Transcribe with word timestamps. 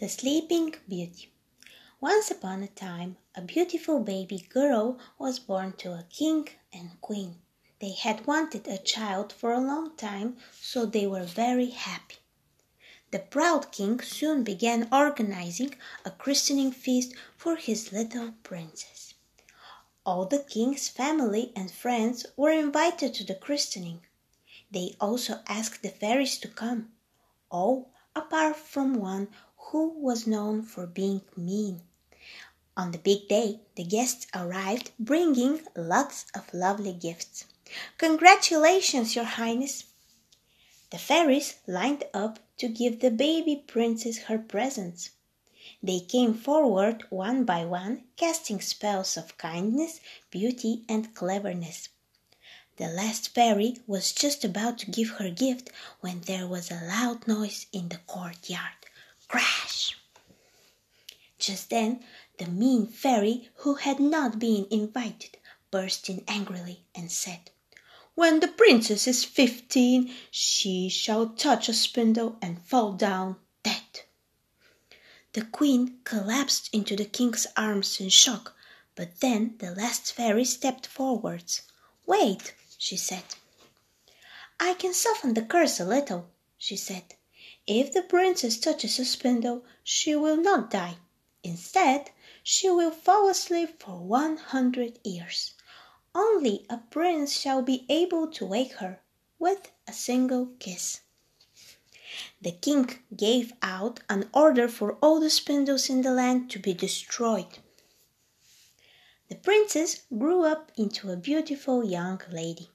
The 0.00 0.08
Sleeping 0.08 0.76
Beauty 0.88 1.30
Once 2.00 2.30
upon 2.30 2.62
a 2.62 2.68
time, 2.68 3.18
a 3.34 3.42
beautiful 3.42 4.00
baby 4.00 4.38
girl 4.38 4.98
was 5.18 5.38
born 5.38 5.74
to 5.74 5.92
a 5.92 6.06
king 6.08 6.48
and 6.72 6.98
queen. 7.02 7.42
They 7.80 7.92
had 7.92 8.26
wanted 8.26 8.66
a 8.66 8.78
child 8.78 9.30
for 9.30 9.52
a 9.52 9.60
long 9.60 9.94
time, 9.98 10.38
so 10.58 10.86
they 10.86 11.06
were 11.06 11.24
very 11.24 11.68
happy. 11.68 12.16
The 13.10 13.18
proud 13.18 13.72
king 13.72 14.00
soon 14.00 14.42
began 14.42 14.88
organizing 14.90 15.74
a 16.02 16.10
christening 16.10 16.72
feast 16.72 17.12
for 17.36 17.56
his 17.56 17.92
little 17.92 18.32
princess. 18.42 19.12
All 20.06 20.24
the 20.24 20.42
king's 20.44 20.88
family 20.88 21.52
and 21.54 21.70
friends 21.70 22.24
were 22.38 22.52
invited 22.52 23.12
to 23.16 23.24
the 23.24 23.34
christening. 23.34 24.06
They 24.70 24.96
also 24.98 25.40
asked 25.46 25.82
the 25.82 25.90
fairies 25.90 26.38
to 26.38 26.48
come, 26.48 26.90
all 27.50 27.92
apart 28.16 28.56
from 28.56 28.94
one 28.94 29.28
who 29.70 29.88
was 30.00 30.26
known 30.26 30.62
for 30.62 30.86
being 30.86 31.22
mean. 31.36 31.80
On 32.76 32.90
the 32.90 32.98
big 32.98 33.28
day, 33.28 33.60
the 33.76 33.84
guests 33.84 34.26
arrived 34.34 34.90
bringing 34.98 35.60
lots 35.76 36.26
of 36.34 36.52
lovely 36.52 36.92
gifts. 36.92 37.44
Congratulations, 37.96 39.14
Your 39.14 39.24
Highness! 39.24 39.84
The 40.90 40.98
fairies 40.98 41.54
lined 41.68 42.02
up 42.12 42.40
to 42.58 42.66
give 42.66 42.98
the 42.98 43.12
baby 43.12 43.62
princess 43.64 44.18
her 44.24 44.38
presents. 44.38 45.10
They 45.80 46.00
came 46.00 46.34
forward 46.34 47.04
one 47.10 47.44
by 47.44 47.64
one, 47.64 48.04
casting 48.16 48.60
spells 48.60 49.16
of 49.16 49.38
kindness, 49.38 50.00
beauty, 50.32 50.84
and 50.88 51.14
cleverness. 51.14 51.90
The 52.76 52.88
last 52.88 53.28
fairy 53.28 53.76
was 53.86 54.10
just 54.10 54.44
about 54.44 54.78
to 54.78 54.90
give 54.90 55.10
her 55.10 55.30
gift 55.30 55.70
when 56.00 56.22
there 56.22 56.48
was 56.48 56.72
a 56.72 56.84
loud 56.86 57.28
noise 57.28 57.66
in 57.72 57.88
the 57.88 57.98
courtyard. 57.98 58.79
Crash! 59.30 59.96
Just 61.38 61.70
then 61.70 62.04
the 62.38 62.46
mean 62.46 62.88
fairy, 62.88 63.48
who 63.58 63.74
had 63.76 64.00
not 64.00 64.40
been 64.40 64.66
invited, 64.72 65.38
burst 65.70 66.08
in 66.08 66.24
angrily 66.26 66.82
and 66.96 67.12
said, 67.12 67.52
When 68.16 68.40
the 68.40 68.48
princess 68.48 69.06
is 69.06 69.24
fifteen, 69.24 70.12
she 70.32 70.88
shall 70.88 71.28
touch 71.28 71.68
a 71.68 71.74
spindle 71.74 72.38
and 72.42 72.60
fall 72.66 72.94
down 72.94 73.36
dead. 73.62 74.00
The 75.34 75.44
queen 75.44 76.00
collapsed 76.02 76.68
into 76.72 76.96
the 76.96 77.04
king's 77.04 77.46
arms 77.56 78.00
in 78.00 78.08
shock, 78.08 78.56
but 78.96 79.20
then 79.20 79.54
the 79.58 79.76
last 79.76 80.12
fairy 80.12 80.44
stepped 80.44 80.88
forwards. 80.88 81.62
Wait, 82.04 82.52
she 82.78 82.96
said. 82.96 83.36
I 84.58 84.74
can 84.74 84.92
soften 84.92 85.34
the 85.34 85.42
curse 85.42 85.78
a 85.78 85.84
little, 85.84 86.28
she 86.58 86.76
said. 86.76 87.14
If 87.72 87.92
the 87.92 88.02
princess 88.02 88.58
touches 88.58 88.98
a 88.98 89.04
spindle, 89.04 89.62
she 89.84 90.16
will 90.16 90.36
not 90.36 90.70
die. 90.70 90.96
Instead, 91.44 92.10
she 92.42 92.68
will 92.68 92.90
fall 92.90 93.28
asleep 93.28 93.80
for 93.80 93.96
one 94.00 94.38
hundred 94.38 94.98
years. 95.04 95.54
Only 96.12 96.66
a 96.68 96.78
prince 96.78 97.38
shall 97.38 97.62
be 97.62 97.86
able 97.88 98.26
to 98.32 98.44
wake 98.44 98.72
her 98.82 98.98
with 99.38 99.70
a 99.86 99.92
single 99.92 100.46
kiss. 100.58 101.02
The 102.42 102.50
king 102.50 102.90
gave 103.16 103.52
out 103.62 104.00
an 104.08 104.28
order 104.34 104.66
for 104.66 104.94
all 105.00 105.20
the 105.20 105.30
spindles 105.30 105.88
in 105.88 106.02
the 106.02 106.10
land 106.10 106.50
to 106.50 106.58
be 106.58 106.74
destroyed. 106.74 107.58
The 109.28 109.36
princess 109.36 110.02
grew 110.18 110.42
up 110.42 110.72
into 110.76 111.12
a 111.12 111.16
beautiful 111.16 111.84
young 111.84 112.20
lady. 112.32 112.68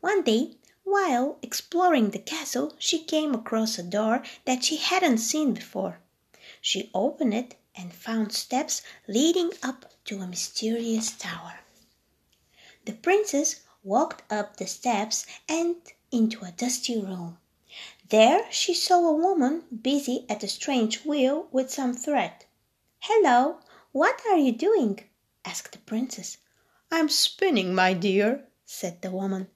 One 0.00 0.22
day 0.22 0.56
while 0.92 1.38
exploring 1.40 2.10
the 2.10 2.18
castle, 2.18 2.74
she 2.78 3.02
came 3.02 3.34
across 3.34 3.78
a 3.78 3.82
door 3.82 4.22
that 4.44 4.62
she 4.62 4.76
hadn't 4.76 5.16
seen 5.16 5.54
before. 5.54 5.98
She 6.60 6.90
opened 6.92 7.32
it 7.32 7.54
and 7.74 7.94
found 7.94 8.34
steps 8.34 8.82
leading 9.08 9.52
up 9.62 9.90
to 10.04 10.20
a 10.20 10.26
mysterious 10.26 11.10
tower. 11.12 11.60
The 12.84 12.92
princess 12.92 13.60
walked 13.82 14.30
up 14.30 14.58
the 14.58 14.66
steps 14.66 15.24
and 15.48 15.76
into 16.10 16.44
a 16.44 16.52
dusty 16.52 17.00
room. 17.00 17.38
There 18.10 18.46
she 18.52 18.74
saw 18.74 18.98
a 19.08 19.16
woman 19.16 19.62
busy 19.70 20.26
at 20.28 20.44
a 20.44 20.48
strange 20.48 21.06
wheel 21.06 21.48
with 21.50 21.72
some 21.72 21.94
thread. 21.94 22.44
Hello, 22.98 23.60
what 23.92 24.20
are 24.30 24.36
you 24.36 24.52
doing? 24.52 25.08
asked 25.42 25.72
the 25.72 25.78
princess. 25.78 26.36
I'm 26.90 27.08
spinning, 27.08 27.74
my 27.74 27.94
dear, 27.94 28.46
said 28.66 29.00
the 29.00 29.10
woman. 29.10 29.48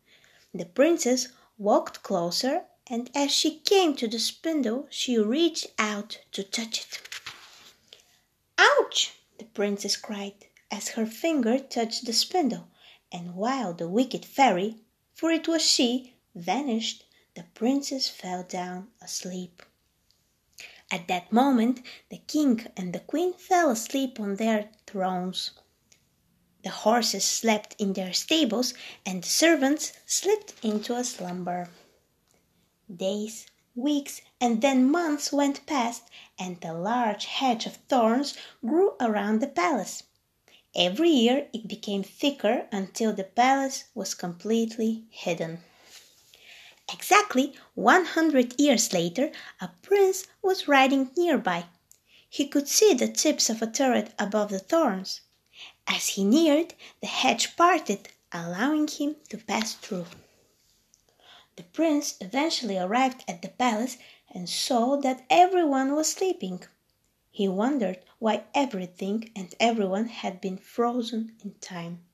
The 0.58 0.64
princess 0.64 1.28
walked 1.58 2.02
closer, 2.02 2.64
and 2.86 3.10
as 3.14 3.30
she 3.30 3.58
came 3.58 3.94
to 3.96 4.08
the 4.08 4.18
spindle, 4.18 4.86
she 4.88 5.18
reached 5.18 5.66
out 5.78 6.20
to 6.32 6.42
touch 6.42 6.80
it. 6.80 7.02
Ouch! 8.56 9.12
the 9.36 9.44
princess 9.44 9.98
cried 9.98 10.46
as 10.70 10.88
her 10.96 11.04
finger 11.04 11.58
touched 11.58 12.06
the 12.06 12.14
spindle, 12.14 12.68
and 13.12 13.34
while 13.34 13.74
the 13.74 13.86
wicked 13.86 14.24
fairy, 14.24 14.78
for 15.12 15.30
it 15.30 15.46
was 15.46 15.60
she, 15.60 16.14
vanished, 16.34 17.04
the 17.34 17.44
princess 17.52 18.08
fell 18.08 18.42
down 18.42 18.90
asleep. 19.02 19.62
At 20.90 21.06
that 21.08 21.32
moment, 21.32 21.82
the 22.08 22.22
king 22.26 22.66
and 22.78 22.94
the 22.94 23.00
queen 23.00 23.34
fell 23.34 23.68
asleep 23.68 24.18
on 24.18 24.36
their 24.36 24.70
thrones. 24.86 25.50
The 26.66 26.72
horses 26.72 27.24
slept 27.24 27.76
in 27.78 27.92
their 27.92 28.12
stables, 28.12 28.74
and 29.06 29.22
the 29.22 29.28
servants 29.28 29.92
slipped 30.04 30.52
into 30.64 30.96
a 30.96 31.04
slumber. 31.04 31.70
Days, 32.92 33.46
weeks, 33.76 34.20
and 34.40 34.60
then 34.60 34.90
months 34.90 35.32
went 35.32 35.64
past, 35.66 36.02
and 36.36 36.58
a 36.64 36.72
large 36.72 37.26
hedge 37.26 37.66
of 37.66 37.76
thorns 37.88 38.34
grew 38.62 38.94
around 39.00 39.40
the 39.40 39.46
palace. 39.46 40.02
Every 40.74 41.10
year 41.10 41.46
it 41.52 41.68
became 41.68 42.02
thicker 42.02 42.66
until 42.72 43.12
the 43.12 43.22
palace 43.22 43.84
was 43.94 44.14
completely 44.14 45.04
hidden. 45.10 45.60
Exactly 46.92 47.54
one 47.76 48.06
hundred 48.06 48.58
years 48.58 48.92
later, 48.92 49.30
a 49.60 49.70
prince 49.82 50.26
was 50.42 50.66
riding 50.66 51.12
nearby. 51.16 51.66
He 52.28 52.48
could 52.48 52.66
see 52.66 52.92
the 52.92 53.06
tips 53.06 53.48
of 53.48 53.62
a 53.62 53.70
turret 53.70 54.12
above 54.18 54.50
the 54.50 54.58
thorns. 54.58 55.20
As 55.88 56.08
he 56.08 56.24
neared, 56.24 56.74
the 57.00 57.06
hedge 57.06 57.56
parted, 57.56 58.08
allowing 58.32 58.88
him 58.88 59.16
to 59.28 59.38
pass 59.38 59.74
through. 59.74 60.06
The 61.56 61.62
prince 61.62 62.16
eventually 62.20 62.76
arrived 62.76 63.24
at 63.28 63.40
the 63.40 63.48
palace 63.48 63.96
and 64.30 64.48
saw 64.48 64.96
that 64.96 65.24
everyone 65.30 65.94
was 65.94 66.12
sleeping. 66.12 66.64
He 67.30 67.48
wondered 67.48 68.00
why 68.18 68.44
everything 68.54 69.30
and 69.36 69.54
everyone 69.60 70.08
had 70.08 70.40
been 70.40 70.58
frozen 70.58 71.36
in 71.42 71.54
time. 71.60 72.04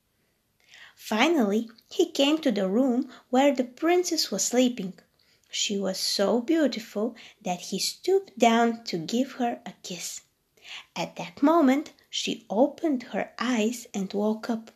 Finally, 0.95 1.69
he 1.89 2.11
came 2.11 2.37
to 2.39 2.51
the 2.51 2.69
room 2.69 3.11
where 3.29 3.53
the 3.53 3.63
princess 3.63 4.29
was 4.31 4.45
sleeping. 4.45 4.93
She 5.49 5.77
was 5.77 5.99
so 5.99 6.39
beautiful 6.41 7.15
that 7.41 7.59
he 7.59 7.79
stooped 7.79 8.37
down 8.37 8.83
to 8.85 8.97
give 8.97 9.33
her 9.33 9.61
a 9.65 9.73
kiss. 9.83 10.21
At 10.95 11.17
that 11.17 11.43
moment, 11.43 11.91
she 12.09 12.45
opened 12.49 13.03
her 13.11 13.33
eyes 13.37 13.87
and 13.93 14.13
woke 14.13 14.49
up. 14.49 14.71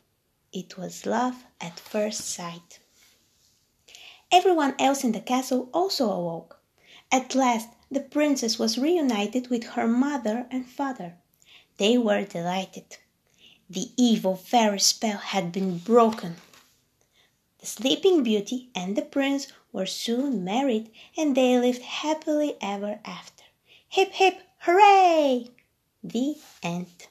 It 0.52 0.78
was 0.78 1.06
love 1.06 1.46
at 1.62 1.80
first 1.80 2.22
sight. 2.22 2.80
Everyone 4.31 4.76
else 4.80 5.06
in 5.06 5.14
the 5.14 5.22
castle 5.22 5.70
also 5.74 6.12
awoke. 6.12 6.59
At 7.09 7.36
last 7.36 7.70
the 7.90 8.02
princess 8.02 8.59
was 8.59 8.78
reunited 8.78 9.50
with 9.50 9.64
her 9.64 9.88
mother 9.88 10.46
and 10.52 10.68
father. 10.68 11.18
They 11.78 11.97
were 11.97 12.26
delighted. 12.26 12.97
The 13.70 13.92
evil 13.96 14.36
fairy 14.36 14.80
spell 14.80 15.18
had 15.18 15.52
been 15.53 15.78
broken. 15.78 16.36
The 17.59 17.66
Sleeping 17.66 18.24
Beauty 18.24 18.70
and 18.76 18.97
the 18.97 19.02
prince 19.03 19.47
were 19.72 19.86
soon 19.86 20.44
married 20.44 20.92
and 21.16 21.36
they 21.36 21.58
lived 21.58 21.81
happily 21.81 22.58
ever 22.59 23.00
after. 23.06 23.44
Hip, 23.90 24.12
hip, 24.12 24.42
hooray! 24.59 25.47
The 26.03 26.35
end. 26.64 27.08